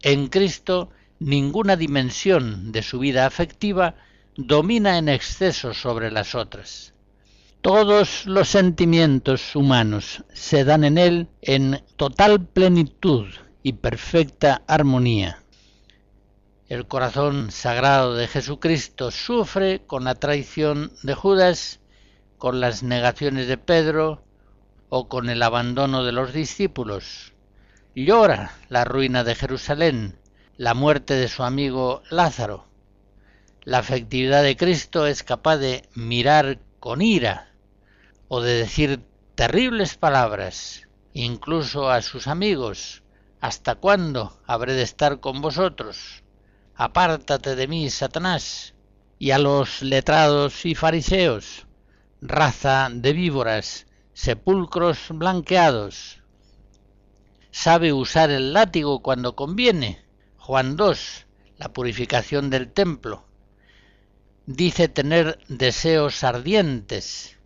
[0.02, 3.96] En Cristo ninguna dimensión de su vida afectiva
[4.38, 6.94] domina en exceso sobre las otras.
[7.60, 13.28] Todos los sentimientos humanos se dan en él en total plenitud
[13.62, 15.44] y perfecta armonía.
[16.70, 21.82] El corazón sagrado de Jesucristo sufre con la traición de Judas,
[22.38, 24.24] con las negaciones de Pedro
[24.90, 27.34] o con el abandono de los discípulos.
[27.96, 30.20] Llora la ruina de Jerusalén,
[30.58, 32.66] la muerte de su amigo Lázaro.
[33.64, 37.52] La afectividad de Cristo es capaz de mirar con ira
[38.28, 39.02] o de decir
[39.36, 43.04] terribles palabras, incluso a sus amigos,
[43.46, 46.24] ¿Hasta cuándo habré de estar con vosotros?
[46.74, 48.74] Apártate de mí, Satanás.
[49.20, 51.68] Y a los letrados y fariseos,
[52.28, 56.22] raza de víboras, sepulcros blanqueados.
[57.52, 60.04] Sabe usar el látigo cuando conviene.
[60.38, 60.96] Juan II,
[61.58, 63.26] la purificación del templo.
[64.46, 67.38] Dice tener deseos ardientes.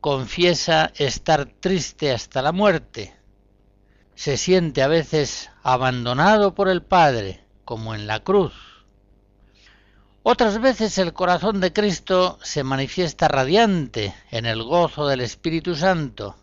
[0.00, 3.16] Confiesa estar triste hasta la muerte
[4.16, 8.54] se siente a veces abandonado por el Padre, como en la cruz.
[10.28, 16.34] Otras veces el corazón de Cristo se manifiesta radiante en el gozo del Espíritu Santo.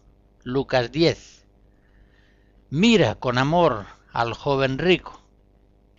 [0.44, 1.46] Lucas 10.
[2.70, 5.22] Mira con amor al joven rico.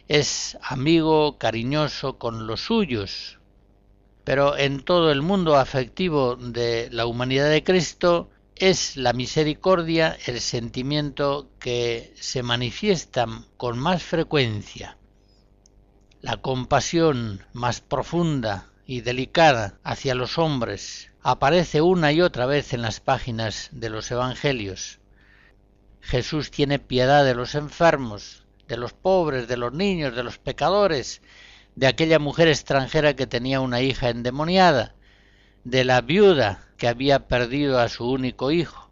[0.08, 3.38] Es amigo cariñoso con los suyos.
[4.24, 10.40] Pero en todo el mundo afectivo de la humanidad de Cristo es la misericordia el
[10.40, 13.26] sentimiento que se manifiesta
[13.58, 14.96] con más frecuencia.
[16.24, 22.80] La compasión más profunda y delicada hacia los hombres aparece una y otra vez en
[22.80, 25.00] las páginas de los Evangelios.
[26.00, 31.20] Jesús tiene piedad de los enfermos, de los pobres, de los niños, de los pecadores,
[31.76, 34.94] de aquella mujer extranjera que tenía una hija endemoniada,
[35.64, 38.88] de la viuda que había perdido a su único hijo,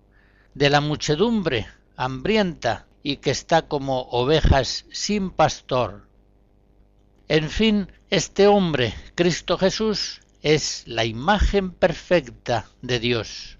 [0.52, 1.66] de la muchedumbre
[1.96, 6.11] hambrienta y que está como ovejas sin pastor.
[7.28, 13.58] En fin, este hombre, Cristo Jesús, es la imagen perfecta de Dios.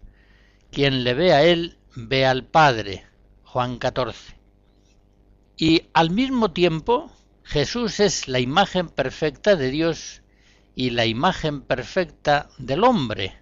[0.70, 3.06] Quien le ve a él, ve al Padre.
[3.44, 4.34] Juan 14.
[5.58, 7.12] Y al mismo tiempo,
[7.44, 10.22] Jesús es la imagen perfecta de Dios
[10.74, 13.34] y la imagen perfecta del hombre,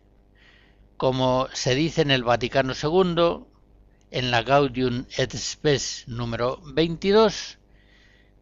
[0.96, 3.44] como se dice en el Vaticano II,
[4.10, 7.59] en la Gaudium et Spes número 22,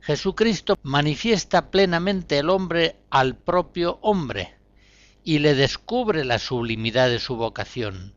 [0.00, 4.54] Jesucristo manifiesta plenamente el hombre al propio hombre
[5.24, 8.14] y le descubre la sublimidad de su vocación.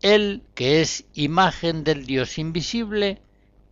[0.00, 3.22] Él, que es imagen del Dios invisible,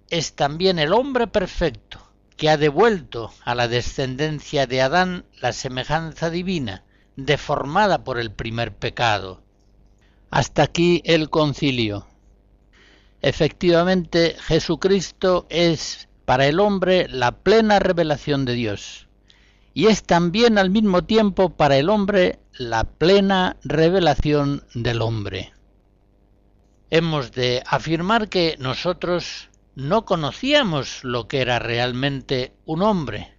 [0.08, 1.98] es también el hombre perfecto,
[2.36, 6.84] que ha devuelto a la descendencia de Adán la semejanza divina,
[7.16, 9.42] deformada por el primer pecado.
[10.30, 12.06] Hasta aquí el concilio.
[13.20, 19.06] Efectivamente, Jesucristo es para el hombre la plena revelación de Dios
[19.74, 25.52] y es también al mismo tiempo para el hombre la plena revelación del hombre.
[26.88, 33.36] Hemos de afirmar que nosotros no conocíamos lo que era realmente un hombre,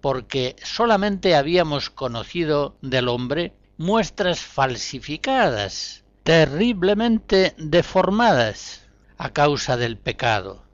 [0.00, 10.64] porque solamente habíamos conocido del hombre muestras falsificadas, terriblemente deformadas a causa del pecado.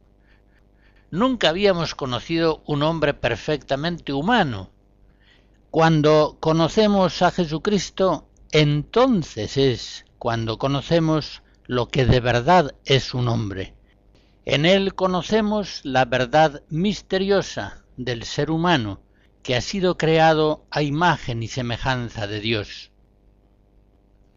[1.10, 4.70] Nunca habíamos conocido un hombre perfectamente humano.
[5.70, 13.74] Cuando conocemos a Jesucristo, entonces es cuando conocemos lo que de verdad es un hombre
[14.48, 19.02] en él conocemos la verdad misteriosa del ser humano
[19.42, 22.90] que ha sido creado a imagen y semejanza de Dios.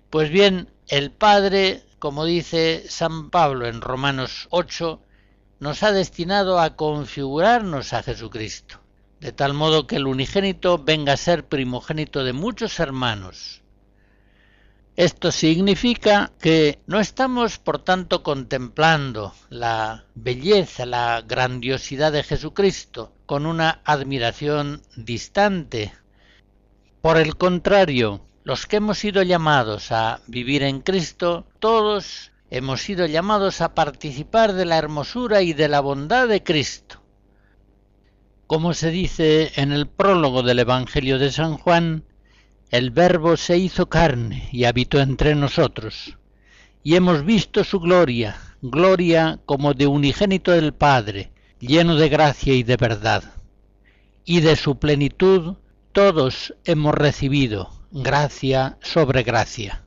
[0.10, 5.02] Pues bien, el Padre, como dice San Pablo en Romanos 8,
[5.62, 8.82] nos ha destinado a configurarnos a Jesucristo,
[9.22, 13.62] de tal modo que el unigénito venga a ser primogénito de muchos hermanos,
[14.98, 23.46] esto significa que no estamos, por tanto, contemplando la belleza, la grandiosidad de Jesucristo con
[23.46, 25.94] una admiración distante.
[27.02, 33.06] Por el contrario, los que hemos sido llamados a vivir en Cristo, todos hemos sido
[33.06, 37.02] llamados a participar de la hermosura y de la bondad de Cristo.
[38.46, 42.04] Como se dice en el prólogo del Evangelio de San Juan,
[42.70, 46.18] el Verbo se hizo carne y habitó entre nosotros,
[46.84, 52.64] y hemos visto su gloria, gloria como de unigénito del Padre, lleno de gracia y
[52.64, 53.24] de verdad.
[54.26, 55.56] Y de su plenitud
[55.94, 59.86] todos hemos recibido gracia sobre gracia.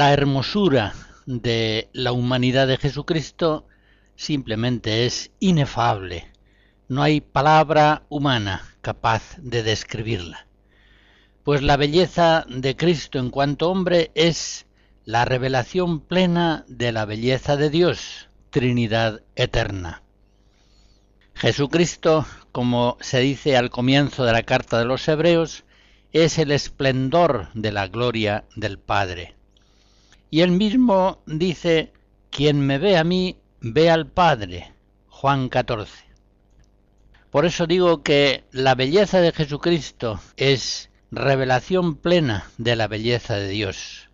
[0.00, 0.94] La hermosura
[1.26, 3.66] de la humanidad de Jesucristo
[4.16, 6.32] simplemente es inefable.
[6.88, 10.46] No hay palabra humana capaz de describirla.
[11.44, 14.64] Pues la belleza de Cristo en cuanto hombre es
[15.04, 20.02] la revelación plena de la belleza de Dios, Trinidad eterna.
[21.34, 25.64] Jesucristo, como se dice al comienzo de la carta de los Hebreos,
[26.14, 29.36] es el esplendor de la gloria del Padre.
[30.30, 31.92] Y él mismo dice,
[32.30, 34.72] quien me ve a mí, ve al Padre.
[35.08, 36.04] Juan 14.
[37.30, 43.48] Por eso digo que la belleza de Jesucristo es revelación plena de la belleza de
[43.48, 44.08] Dios.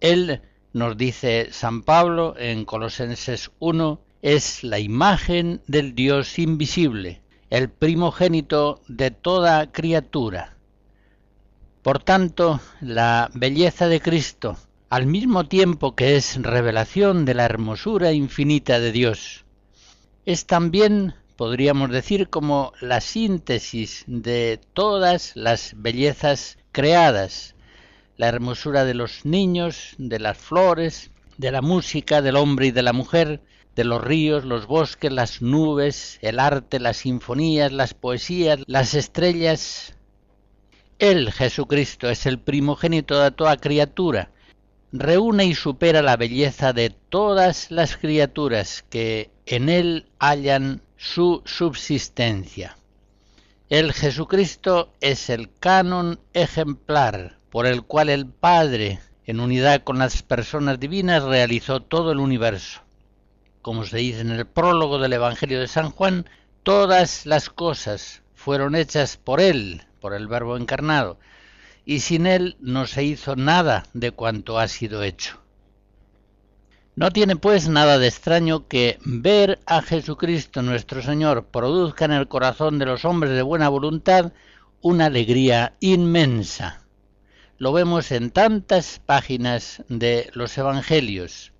[0.00, 0.42] Él,
[0.72, 8.80] nos dice San Pablo en Colosenses 1, es la imagen del Dios invisible, el primogénito
[8.88, 10.56] de toda criatura.
[11.82, 14.56] Por tanto, la belleza de Cristo
[14.90, 19.44] al mismo tiempo que es revelación de la hermosura infinita de Dios.
[20.26, 27.54] Es también, podríamos decir, como la síntesis de todas las bellezas creadas,
[28.16, 32.82] la hermosura de los niños, de las flores, de la música, del hombre y de
[32.82, 33.42] la mujer,
[33.76, 39.94] de los ríos, los bosques, las nubes, el arte, las sinfonías, las poesías, las estrellas.
[40.98, 44.32] Él, Jesucristo, es el primogénito de toda criatura,
[44.92, 52.76] reúne y supera la belleza de todas las criaturas que en él hallan su subsistencia.
[53.68, 60.22] El Jesucristo es el canon ejemplar por el cual el Padre, en unidad con las
[60.22, 62.82] personas divinas, realizó todo el universo.
[63.62, 66.28] Como se dice en el prólogo del Evangelio de San Juan,
[66.62, 71.18] todas las cosas fueron hechas por Él, por el Verbo encarnado,
[71.90, 75.40] y sin él no se hizo nada de cuanto ha sido hecho.
[76.94, 82.28] No tiene pues nada de extraño que ver a Jesucristo nuestro Señor produzca en el
[82.28, 84.32] corazón de los hombres de buena voluntad
[84.80, 86.84] una alegría inmensa.
[87.58, 91.50] Lo vemos en tantas páginas de los Evangelios.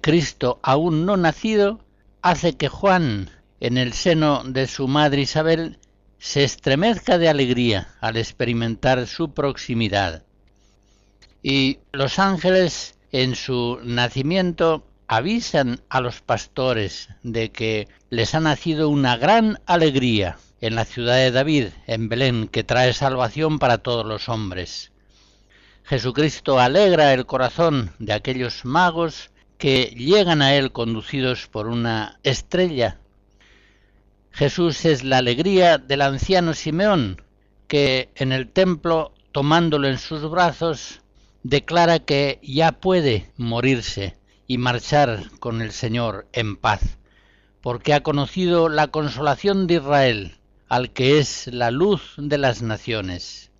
[0.00, 1.84] Cristo aún no nacido
[2.22, 3.28] hace que Juan,
[3.60, 5.78] en el seno de su madre Isabel,
[6.18, 10.22] se estremezca de alegría al experimentar su proximidad.
[11.42, 18.88] Y los ángeles en su nacimiento avisan a los pastores de que les ha nacido
[18.88, 24.04] una gran alegría en la ciudad de David, en Belén, que trae salvación para todos
[24.04, 24.92] los hombres.
[25.84, 32.98] Jesucristo alegra el corazón de aquellos magos que llegan a él conducidos por una estrella
[34.36, 37.22] Jesús es la alegría del anciano Simeón,
[37.68, 41.00] que en el templo, tomándolo en sus brazos,
[41.42, 46.98] declara que ya puede morirse y marchar con el Señor en paz,
[47.62, 50.36] porque ha conocido la consolación de Israel,
[50.68, 53.50] al que es la luz de las naciones.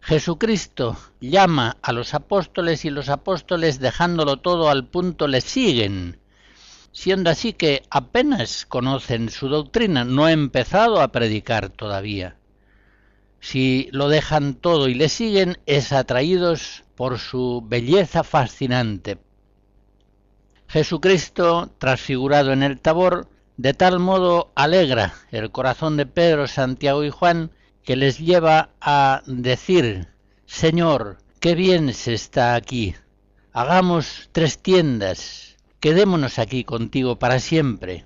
[0.00, 6.18] Jesucristo llama a los apóstoles y los apóstoles dejándolo todo al punto le siguen,
[6.96, 12.38] siendo así que apenas conocen su doctrina, no ha empezado a predicar todavía.
[13.38, 19.18] si lo dejan todo y le siguen, es atraídos por su belleza fascinante.
[20.68, 23.28] Jesucristo, transfigurado en el tabor,
[23.58, 27.50] de tal modo alegra el corazón de Pedro, Santiago y Juan,
[27.84, 30.08] que les lleva a decir,
[30.46, 32.94] Señor, qué bien se está aquí.
[33.52, 38.04] Hagamos tres tiendas, quedémonos aquí contigo para siempre.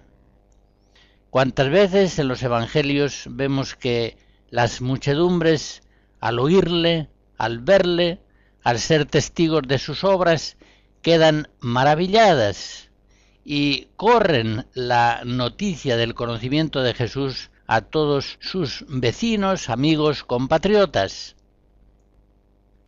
[1.31, 4.17] Cuántas veces en los Evangelios vemos que
[4.51, 5.83] las muchedumbres,
[6.21, 7.09] al oírle,
[7.39, 8.21] al verle,
[8.63, 10.57] al ser testigos de sus obras,
[11.03, 12.91] quedan maravilladas
[13.45, 21.37] y corren la noticia del conocimiento de Jesús a todos sus vecinos, amigos, compatriotas.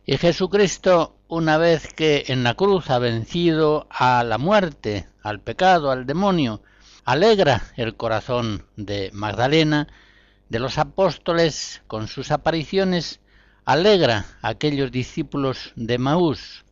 [0.05, 5.89] Y Jesucristo, una vez que en la cruz ha vencido a la muerte, al pecado,
[5.89, 6.61] al demonio,
[7.05, 9.87] alegra el corazón de Magdalena,
[10.49, 13.19] de los apóstoles con sus apariciones,
[13.65, 16.65] alegra a aquellos discípulos de Maús.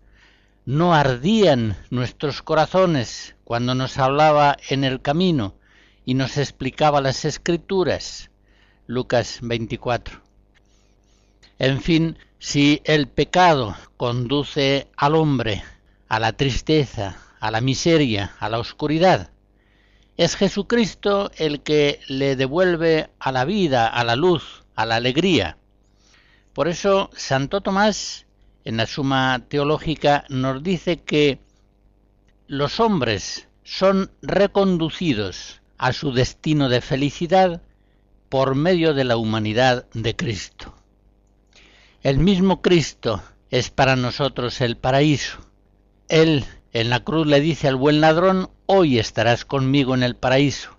[0.63, 5.55] No ardían nuestros corazones cuando nos hablaba en el camino
[6.05, 8.29] y nos explicaba las escrituras.
[8.85, 10.30] Lucas 24.
[11.61, 15.63] En fin, si el pecado conduce al hombre
[16.09, 19.29] a la tristeza, a la miseria, a la oscuridad,
[20.17, 25.59] es Jesucristo el que le devuelve a la vida, a la luz, a la alegría.
[26.53, 28.25] Por eso Santo Tomás
[28.65, 31.37] en la Suma Teológica nos dice que
[32.47, 37.61] los hombres son reconducidos a su destino de felicidad
[38.29, 40.80] por medio de la humanidad de Cristo.
[42.03, 43.21] El mismo Cristo
[43.51, 45.37] es para nosotros el paraíso.
[46.09, 50.71] Él en la cruz le dice al buen ladrón, hoy estarás conmigo en el paraíso.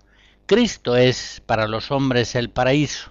[0.47, 3.09] Cristo es para los hombres el paraíso.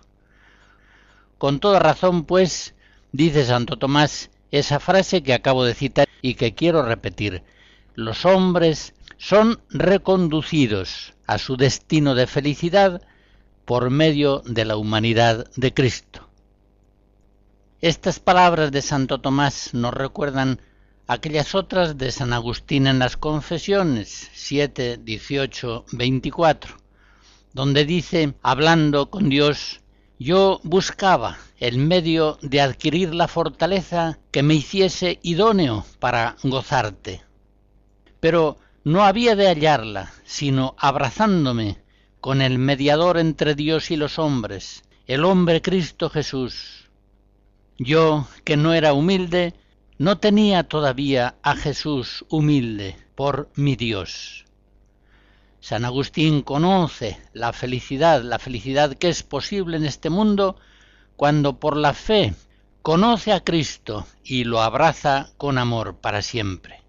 [1.38, 2.74] Con toda razón, pues,
[3.12, 7.42] dice Santo Tomás esa frase que acabo de citar y que quiero repetir.
[7.94, 13.00] Los hombres son reconducidos a su destino de felicidad
[13.64, 16.28] por medio de la humanidad de Cristo.
[17.82, 20.60] Estas palabras de Santo Tomás nos recuerdan
[21.08, 26.76] aquellas otras de San Agustín en las Confesiones 7, 18, 24,
[27.52, 29.80] donde dice, hablando con Dios,
[30.20, 37.22] yo buscaba el medio de adquirir la fortaleza que me hiciese idóneo para gozarte.
[38.20, 41.78] Pero no había de hallarla, sino abrazándome
[42.20, 46.81] con el mediador entre Dios y los hombres, el hombre Cristo Jesús,
[47.84, 49.54] yo, que no era humilde,
[49.98, 54.46] no tenía todavía a Jesús humilde por mi Dios.
[55.60, 60.56] San Agustín conoce la felicidad, la felicidad que es posible en este mundo
[61.16, 62.34] cuando por la fe
[62.82, 66.82] conoce a Cristo y lo abraza con amor para siempre.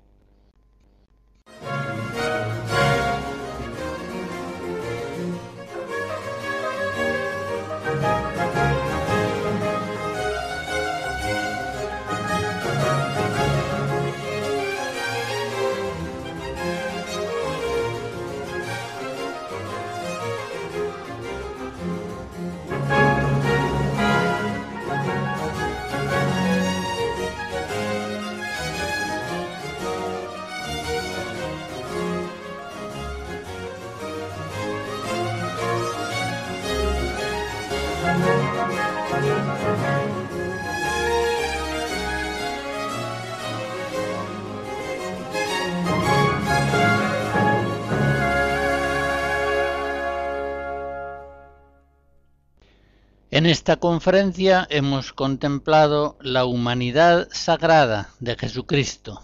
[53.43, 59.21] En esta conferencia hemos contemplado la humanidad sagrada de Jesucristo,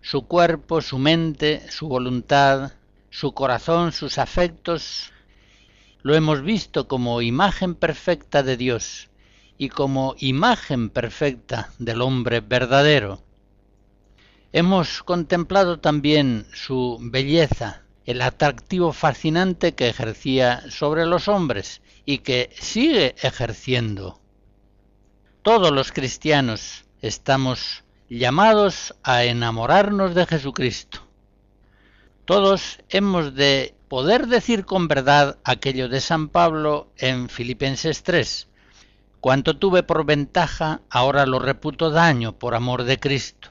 [0.00, 2.74] su cuerpo, su mente, su voluntad,
[3.10, 5.10] su corazón, sus afectos.
[6.02, 9.10] Lo hemos visto como imagen perfecta de Dios
[9.58, 13.24] y como imagen perfecta del hombre verdadero.
[14.52, 22.50] Hemos contemplado también su belleza, el atractivo fascinante que ejercía sobre los hombres y que
[22.58, 24.20] sigue ejerciendo.
[25.42, 31.00] Todos los cristianos estamos llamados a enamorarnos de Jesucristo.
[32.24, 38.48] Todos hemos de poder decir con verdad aquello de San Pablo en Filipenses 3.
[39.20, 43.50] Cuanto tuve por ventaja, ahora lo reputo daño por amor de Cristo,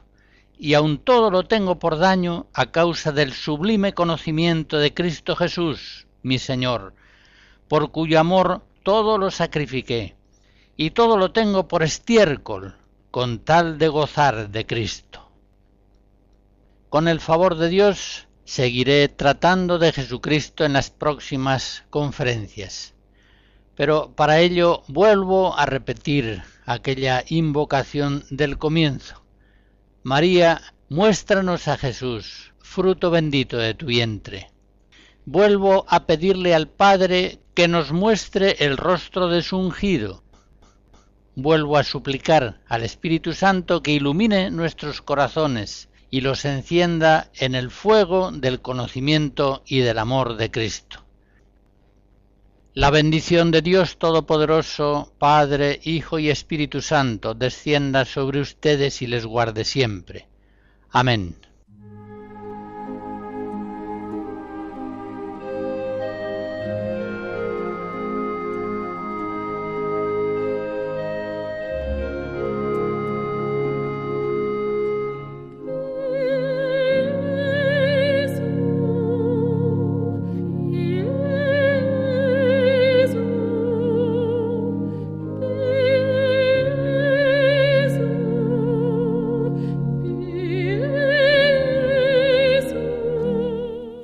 [0.57, 6.07] y aun todo lo tengo por daño a causa del sublime conocimiento de Cristo Jesús,
[6.23, 6.93] mi Señor,
[7.71, 10.17] por cuyo amor todo lo sacrifiqué,
[10.75, 12.75] y todo lo tengo por estiércol,
[13.11, 15.31] con tal de gozar de Cristo.
[16.89, 22.93] Con el favor de Dios seguiré tratando de Jesucristo en las próximas conferencias.
[23.75, 29.23] Pero para ello vuelvo a repetir aquella invocación del comienzo.
[30.03, 30.59] María,
[30.89, 34.51] muéstranos a Jesús, fruto bendito de tu vientre.
[35.23, 40.23] Vuelvo a pedirle al Padre que nos muestre el rostro de su ungido.
[41.35, 47.71] Vuelvo a suplicar al Espíritu Santo que ilumine nuestros corazones y los encienda en el
[47.71, 51.05] fuego del conocimiento y del amor de Cristo.
[52.73, 59.25] La bendición de Dios Todopoderoso, Padre, Hijo y Espíritu Santo, descienda sobre ustedes y les
[59.25, 60.29] guarde siempre.
[60.89, 61.35] Amén.